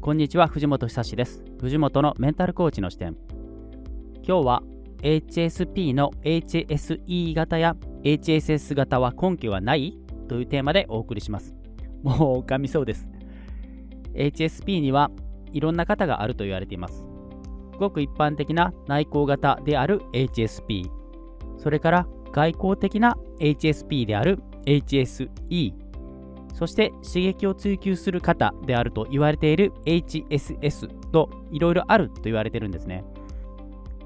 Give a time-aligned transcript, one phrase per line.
[0.00, 1.44] こんにちは藤本久志です。
[1.60, 3.16] 藤本のメンタルコーチの視点。
[4.26, 4.62] 今日は
[5.02, 11.54] HSP の HSE 型や HSS 型は根拠はないというテーマでお送りします。
[12.02, 13.08] もう噛みそうです。
[14.14, 15.10] HSP には
[15.52, 17.04] いろんな型があると言われています。
[17.80, 20.84] ごく一般的な内向型である HSP
[21.58, 25.72] それから外交的な HSP である HSE
[26.54, 33.04] そして刺激を追求する方であると言われている HSS といろいろあると言われてるんですね。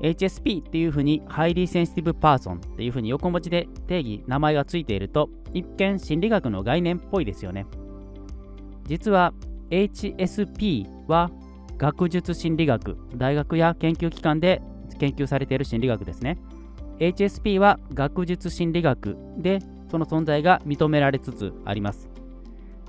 [0.00, 7.66] HSP っていうふうに highly sensitive person っていうふうに横文字で定義、名前がついていると一見心理学の概念っぽいですよね。
[8.84, 9.32] 実は
[9.70, 11.30] HSP は
[11.78, 14.62] 学術心理学、大学や研究機関で
[14.98, 16.38] 研究されている心理学ですね。
[16.98, 19.58] HSP は学術心理学で
[19.90, 22.13] その存在が認められつつあります。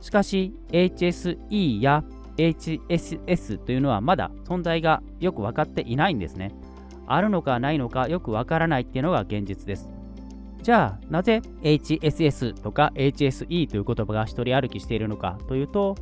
[0.01, 2.03] しかし HSE や
[2.37, 6.53] HSS というのはまだ存在がよく分かっていないんですね。
[7.07, 9.89] あるのかないのかよくわからないっていうのが現実です。
[10.61, 15.95] じゃあなぜ HSS とか HSE という言葉が一人歩きしているのかというと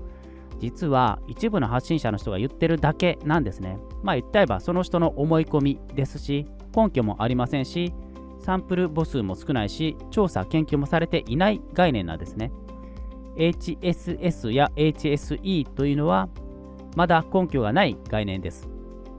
[0.60, 3.78] 実は一部の発信者の人が言ってるだけなんですね。
[4.04, 7.94] まあ言っちゃえばその人の思い込みですし根拠もありませんし
[8.40, 12.52] サンプル母数も少ないし調査研究もされていない概念なんですね。
[13.36, 16.30] HSS や HSE というのは
[16.96, 18.70] まだ根拠がない概念です。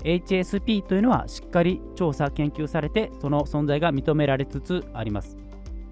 [0.04, 5.36] HSP というのはしっかり調査研究されてその存在が認められつつあります。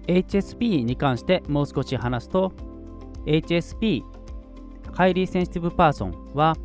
[0.07, 2.51] HSP に関してもう少し話すと
[3.25, 4.03] HSP
[4.91, 6.55] highly sensitive person は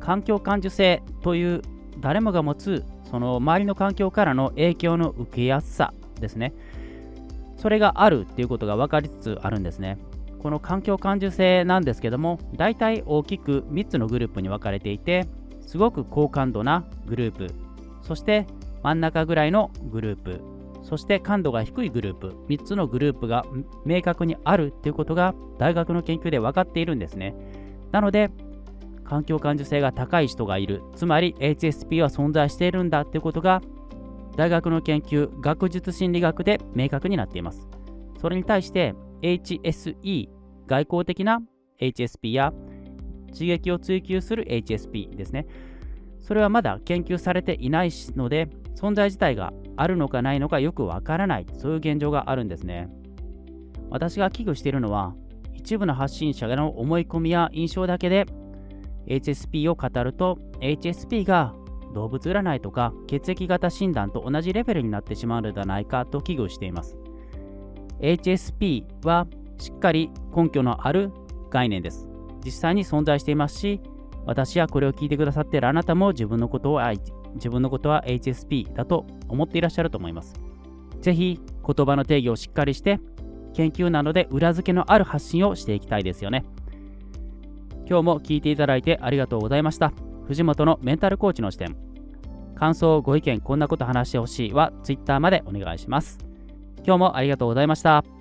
[0.00, 1.62] 環境感受性という
[2.00, 6.54] 誰もが持つその周りの環境からの影響の受けやすさですね。
[7.56, 9.98] それがあるっていうことが分かりつつあるんですね。
[10.46, 15.26] この環境感受性なんですけども大体大きく3つのグループに分かれていて
[15.60, 17.52] すごく高感度なグループ
[18.00, 18.46] そして
[18.84, 20.40] 真ん中ぐらいのグループ
[20.84, 23.44] そして感度が低いグループ3つのグループが
[23.84, 27.34] 明確にあるということが大学の研究で分かっているんですね。
[27.90, 28.30] なので
[29.02, 33.62] 環境感受性が高い人がいるつまり HSP は存在しているんだということが
[34.36, 37.66] 大学の研究学術心理学で明確になっています。
[38.20, 40.35] それに対して HSE
[40.66, 41.42] 外交的な
[41.80, 42.52] HSP や
[43.32, 45.46] 刺激を追求する HSP ですね。
[46.20, 52.88] それはまだ研究されていないので、存在自体があるのかないのかよくわからない、そういう現状があるんですね。
[53.90, 55.14] 私が危惧しているのは、
[55.54, 58.26] 一部の発信者の思い込みや印象だけで
[59.06, 61.54] HSP を語ると、HSP が
[61.94, 66.96] 動物占いとか血液型診断と同じレベルになってしまうのではないかと危惧しています。
[68.00, 69.26] HSP は
[69.58, 71.12] しっかり根拠のある
[71.50, 72.08] 概念です。
[72.44, 73.80] 実際に存在していますし、
[74.24, 76.80] 私やこれを聞いてくださっているあなたも自分のことを
[77.34, 80.34] 自分のことは HSP だと思っていらっしゃると思います。
[81.00, 82.98] ぜひ言葉の定義をしっかりして
[83.54, 86.44] 研究などで裏付けのある発信をしていきたいですよね。
[87.88, 89.92] 今日も聞いていただいてありがとうございました。
[90.26, 91.76] 藤本のメンタルコーチの視点。
[92.56, 96.18] 感想、ご意見、こんなこと話してほしいは Twitter までお願いします。
[96.84, 98.15] 今日もありがとうございました。